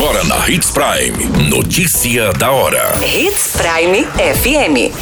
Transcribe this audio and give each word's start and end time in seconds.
Agora 0.00 0.22
na 0.22 0.48
Hits 0.48 0.70
Prime. 0.70 1.50
Notícia 1.50 2.32
da 2.34 2.52
hora. 2.52 2.94
Hits 3.04 3.56
Prime 3.56 4.04
FM. 4.04 4.94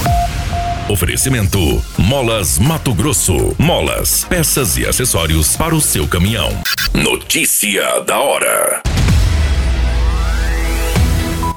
Oferecimento: 0.90 1.58
Molas 1.98 2.58
Mato 2.58 2.94
Grosso. 2.94 3.54
Molas, 3.58 4.24
peças 4.24 4.78
e 4.78 4.86
acessórios 4.86 5.54
para 5.54 5.74
o 5.74 5.82
seu 5.82 6.08
caminhão. 6.08 6.48
Notícia 6.94 8.00
da 8.06 8.18
hora. 8.18 8.80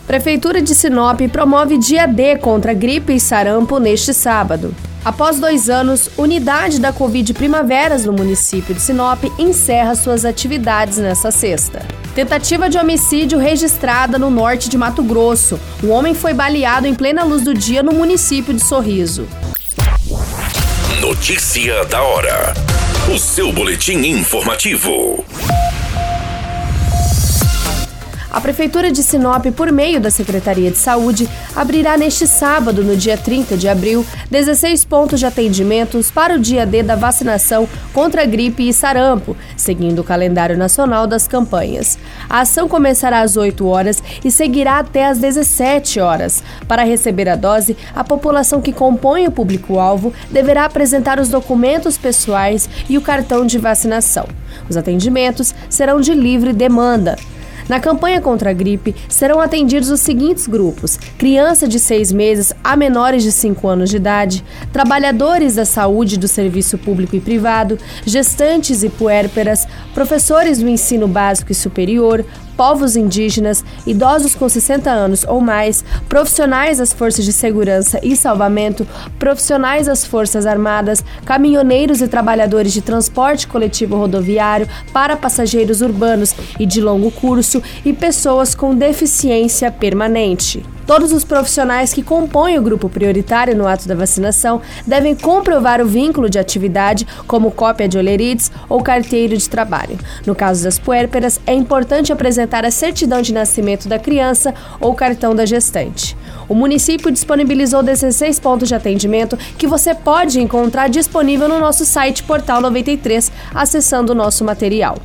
Prefeitura 0.05 0.61
de 0.61 0.75
Sinop 0.75 1.21
promove 1.31 1.77
dia 1.77 2.05
D 2.05 2.35
contra 2.39 2.73
gripe 2.73 3.13
e 3.13 3.21
sarampo 3.21 3.79
neste 3.79 4.13
sábado. 4.13 4.75
Após 5.05 5.39
dois 5.39 5.69
anos, 5.69 6.09
unidade 6.17 6.77
da 6.77 6.91
Covid 6.91 7.33
Primaveras 7.33 8.03
no 8.03 8.11
município 8.11 8.75
de 8.75 8.81
Sinop 8.81 9.23
encerra 9.39 9.95
suas 9.95 10.25
atividades 10.25 10.97
nesta 10.97 11.31
sexta. 11.31 11.85
Tentativa 12.19 12.69
de 12.69 12.77
homicídio 12.77 13.39
registrada 13.39 14.19
no 14.19 14.29
norte 14.29 14.67
de 14.67 14.77
Mato 14.77 15.01
Grosso. 15.01 15.57
Um 15.81 15.89
homem 15.89 16.13
foi 16.13 16.33
baleado 16.33 16.85
em 16.85 16.93
plena 16.93 17.23
luz 17.23 17.43
do 17.43 17.53
dia 17.53 17.81
no 17.81 17.93
município 17.93 18.53
de 18.53 18.61
Sorriso. 18.61 19.25
Notícia 20.99 21.85
da 21.85 22.03
hora. 22.03 22.53
O 23.09 23.17
seu 23.17 23.53
boletim 23.53 23.99
informativo. 23.99 25.23
A 28.31 28.39
Prefeitura 28.39 28.91
de 28.91 29.01
Sinop, 29.01 29.43
por 29.55 29.71
meio 29.71 29.99
da 29.99 30.11
Secretaria 30.11 30.69
de 30.69 30.77
Saúde, 30.77 31.27
abrirá 31.55 31.97
neste 31.97 32.27
sábado, 32.27 32.83
no 32.83 32.95
dia 32.95 33.17
30 33.17 33.57
de 33.57 33.67
abril, 33.67 34.05
16 34.29 34.85
pontos 34.85 35.19
de 35.19 35.25
atendimentos 35.25 36.11
para 36.11 36.35
o 36.35 36.39
dia 36.39 36.63
D 36.63 36.83
da 36.83 36.95
vacinação 36.95 37.67
contra 37.91 38.25
gripe 38.25 38.69
e 38.69 38.71
sarampo, 38.71 39.35
seguindo 39.57 39.99
o 39.99 40.03
calendário 40.03 40.55
nacional 40.55 41.07
das 41.07 41.27
campanhas. 41.27 41.97
A 42.29 42.41
ação 42.41 42.69
começará 42.69 43.21
às 43.21 43.35
8 43.35 43.65
horas 43.65 44.03
e 44.23 44.29
seguirá 44.29 44.77
até 44.77 45.07
às 45.07 45.17
17 45.17 45.99
horas. 45.99 46.43
Para 46.67 46.83
receber 46.83 47.27
a 47.27 47.35
dose, 47.35 47.75
a 47.95 48.03
população 48.03 48.61
que 48.61 48.71
compõe 48.71 49.25
o 49.25 49.31
público-alvo 49.31 50.13
deverá 50.29 50.65
apresentar 50.65 51.19
os 51.19 51.29
documentos 51.29 51.97
pessoais 51.97 52.69
e 52.87 52.95
o 52.95 53.01
cartão 53.01 53.43
de 53.43 53.57
vacinação. 53.57 54.27
Os 54.69 54.77
atendimentos 54.77 55.55
serão 55.67 55.99
de 55.99 56.13
livre 56.13 56.53
demanda. 56.53 57.15
Na 57.69 57.79
campanha 57.79 58.19
contra 58.19 58.49
a 58.49 58.53
gripe, 58.53 58.95
serão 59.07 59.39
atendidos 59.39 59.91
os 59.91 60.01
seguintes 60.01 60.47
grupos: 60.47 60.97
criança 61.19 61.67
de 61.67 61.79
seis 61.79 62.11
meses 62.11 62.51
a 62.63 62.75
menores 62.75 63.21
de 63.21 63.31
5 63.31 63.67
anos 63.67 63.91
de 63.91 63.97
idade, 63.97 64.43
trabalhadores 64.73 65.55
da 65.55 65.65
saúde 65.65 66.17
do 66.17 66.27
serviço 66.27 66.79
público 66.79 67.15
e 67.15 67.21
privado, 67.21 67.77
gestantes 68.03 68.81
e 68.81 68.89
puérperas, 68.89 69.67
professores 69.93 70.57
do 70.57 70.67
ensino 70.67 71.07
básico 71.07 71.51
e 71.51 71.55
superior, 71.55 72.25
povos 72.59 72.97
indígenas, 72.97 73.63
idosos 73.87 74.35
com 74.35 74.49
60 74.49 74.91
anos 74.91 75.23
ou 75.25 75.39
mais, 75.39 75.81
profissionais 76.09 76.79
das 76.79 76.91
forças 76.91 77.23
de 77.23 77.31
segurança 77.31 78.01
e 78.03 78.17
salvamento, 78.17 78.85
profissionais 79.17 79.85
das 79.85 80.03
Forças 80.03 80.45
Armadas, 80.45 81.01
caminhoneiros 81.23 82.01
e 82.01 82.07
trabalhadores 82.09 82.73
de 82.73 82.81
transporte 82.81 83.47
coletivo 83.47 83.95
rodoviário 83.95 84.67
para 84.91 85.15
passageiros 85.15 85.79
urbanos 85.79 86.35
e 86.59 86.65
de 86.65 86.81
longo 86.81 87.09
curso 87.11 87.63
e 87.85 87.93
pessoas 87.93 88.53
com 88.53 88.75
deficiência 88.75 89.71
permanente. 89.71 90.61
Todos 90.89 91.13
os 91.13 91.23
profissionais 91.23 91.93
que 91.93 92.01
compõem 92.01 92.57
o 92.57 92.63
grupo 92.63 92.89
prioritário 92.89 93.55
no 93.55 93.67
ato 93.67 93.87
da 93.87 93.93
vacinação 93.93 94.59
devem 94.87 95.13
comprovar 95.13 95.79
o 95.79 95.85
vínculo 95.85 96.27
de 96.27 96.39
atividade, 96.39 97.05
como 97.27 97.51
cópia 97.51 97.87
de 97.87 97.95
olerites 97.95 98.51
ou 98.67 98.81
carteiro 98.81 99.37
de 99.37 99.47
trabalho. 99.47 99.99
No 100.25 100.33
caso 100.33 100.63
das 100.63 100.79
puérperas, 100.79 101.39
é 101.45 101.53
importante 101.53 102.11
apresentar 102.11 102.65
a 102.65 102.71
certidão 102.71 103.21
de 103.21 103.31
nascimento 103.31 103.87
da 103.87 103.99
criança 103.99 104.51
ou 104.81 104.95
cartão 104.95 105.35
da 105.35 105.45
gestante. 105.45 106.17
O 106.47 106.55
município 106.55 107.11
disponibilizou 107.11 107.83
16 107.83 108.39
pontos 108.39 108.67
de 108.67 108.73
atendimento 108.73 109.37
que 109.59 109.67
você 109.67 109.93
pode 109.93 110.41
encontrar 110.41 110.89
disponível 110.89 111.47
no 111.47 111.59
nosso 111.59 111.85
site 111.85 112.23
Portal 112.23 112.61
93, 112.61 113.31
acessando 113.53 114.13
o 114.13 114.15
nosso 114.15 114.43
material. 114.43 114.97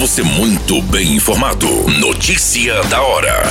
Você 0.00 0.22
muito 0.22 0.80
bem 0.80 1.16
informado. 1.16 1.66
Notícia 2.00 2.82
da 2.84 3.02
hora. 3.02 3.42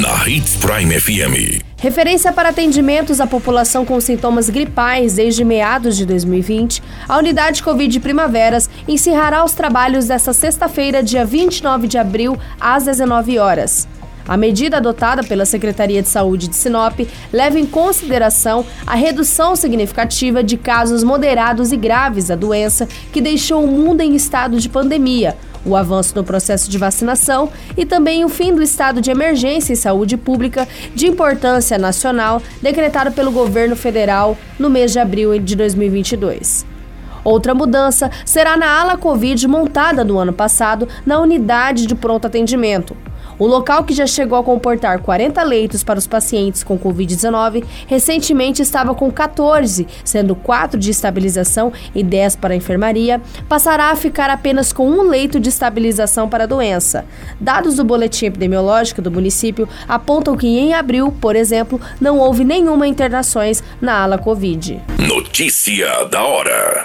Na 0.00 0.28
Hits 0.28 0.54
Prime 0.54 1.00
FM. 1.00 1.60
Referência 1.78 2.32
para 2.32 2.50
atendimentos 2.50 3.20
à 3.20 3.26
população 3.26 3.84
com 3.84 4.00
sintomas 4.00 4.48
gripais 4.48 5.14
desde 5.14 5.44
meados 5.44 5.96
de 5.96 6.06
2020, 6.06 6.80
a 7.08 7.18
unidade 7.18 7.60
Covid 7.60 7.98
Primaveras 7.98 8.70
encerrará 8.86 9.44
os 9.44 9.50
trabalhos 9.50 10.06
desta 10.06 10.32
sexta-feira, 10.32 11.02
dia 11.02 11.24
29 11.24 11.88
de 11.88 11.98
abril, 11.98 12.38
às 12.60 12.84
19 12.84 13.36
horas. 13.36 13.88
A 14.30 14.36
medida 14.36 14.76
adotada 14.76 15.24
pela 15.24 15.44
Secretaria 15.44 16.00
de 16.00 16.08
Saúde 16.08 16.46
de 16.46 16.54
Sinop 16.54 17.00
leva 17.32 17.58
em 17.58 17.66
consideração 17.66 18.64
a 18.86 18.94
redução 18.94 19.56
significativa 19.56 20.40
de 20.40 20.56
casos 20.56 21.02
moderados 21.02 21.72
e 21.72 21.76
graves 21.76 22.28
da 22.28 22.36
doença 22.36 22.86
que 23.12 23.20
deixou 23.20 23.64
o 23.64 23.66
mundo 23.66 24.02
em 24.02 24.14
estado 24.14 24.60
de 24.60 24.68
pandemia, 24.68 25.36
o 25.66 25.74
avanço 25.74 26.14
no 26.14 26.22
processo 26.22 26.70
de 26.70 26.78
vacinação 26.78 27.48
e 27.76 27.84
também 27.84 28.24
o 28.24 28.28
fim 28.28 28.54
do 28.54 28.62
estado 28.62 29.00
de 29.00 29.10
emergência 29.10 29.72
em 29.72 29.76
saúde 29.76 30.16
pública 30.16 30.68
de 30.94 31.08
importância 31.08 31.76
nacional 31.76 32.40
decretado 32.62 33.10
pelo 33.10 33.32
governo 33.32 33.74
federal 33.74 34.38
no 34.60 34.70
mês 34.70 34.92
de 34.92 35.00
abril 35.00 35.36
de 35.40 35.56
2022. 35.56 36.64
Outra 37.24 37.52
mudança 37.52 38.08
será 38.24 38.56
na 38.56 38.80
ala 38.80 38.96
Covid 38.96 39.48
montada 39.48 40.04
no 40.04 40.20
ano 40.20 40.32
passado 40.32 40.86
na 41.04 41.18
unidade 41.18 41.84
de 41.84 41.96
pronto 41.96 42.28
atendimento. 42.28 42.96
O 43.40 43.46
local, 43.46 43.84
que 43.84 43.94
já 43.94 44.06
chegou 44.06 44.38
a 44.38 44.44
comportar 44.44 45.00
40 45.00 45.42
leitos 45.42 45.82
para 45.82 45.98
os 45.98 46.06
pacientes 46.06 46.62
com 46.62 46.78
Covid-19, 46.78 47.64
recentemente 47.86 48.60
estava 48.60 48.94
com 48.94 49.10
14, 49.10 49.88
sendo 50.04 50.36
4 50.36 50.78
de 50.78 50.90
estabilização 50.90 51.72
e 51.94 52.02
10 52.02 52.36
para 52.36 52.52
a 52.52 52.56
enfermaria, 52.56 53.18
passará 53.48 53.86
a 53.86 53.96
ficar 53.96 54.28
apenas 54.28 54.74
com 54.74 54.86
um 54.86 55.08
leito 55.08 55.40
de 55.40 55.48
estabilização 55.48 56.28
para 56.28 56.44
a 56.44 56.46
doença. 56.46 57.06
Dados 57.40 57.76
do 57.76 57.84
boletim 57.84 58.26
epidemiológico 58.26 59.00
do 59.00 59.10
município 59.10 59.66
apontam 59.88 60.36
que 60.36 60.46
em 60.46 60.74
abril, 60.74 61.10
por 61.10 61.34
exemplo, 61.34 61.80
não 61.98 62.18
houve 62.18 62.44
nenhuma 62.44 62.86
internações 62.86 63.64
na 63.80 64.02
ala 64.02 64.18
Covid. 64.18 64.82
Notícia 64.98 66.04
da 66.10 66.22
hora. 66.22 66.84